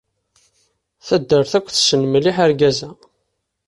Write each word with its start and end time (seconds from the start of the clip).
Taddart 1.07 1.51
akk 1.57 1.67
tessen 1.69 2.01
mliḥ 2.11 2.37
argaz-a. 2.45 2.91